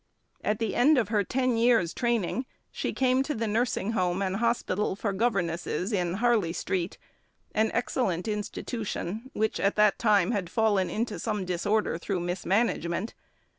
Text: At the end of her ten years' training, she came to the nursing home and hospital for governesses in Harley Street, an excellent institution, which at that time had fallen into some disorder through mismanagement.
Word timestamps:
At 0.43 0.57
the 0.57 0.73
end 0.75 0.97
of 0.97 1.09
her 1.09 1.23
ten 1.23 1.57
years' 1.57 1.93
training, 1.93 2.47
she 2.71 2.91
came 2.91 3.21
to 3.21 3.35
the 3.35 3.45
nursing 3.45 3.91
home 3.91 4.19
and 4.23 4.37
hospital 4.37 4.95
for 4.95 5.13
governesses 5.13 5.93
in 5.93 6.15
Harley 6.15 6.53
Street, 6.53 6.97
an 7.53 7.69
excellent 7.75 8.27
institution, 8.27 9.29
which 9.33 9.59
at 9.59 9.75
that 9.75 9.99
time 9.99 10.31
had 10.31 10.49
fallen 10.49 10.89
into 10.89 11.19
some 11.19 11.45
disorder 11.45 11.99
through 11.99 12.21
mismanagement. 12.21 13.13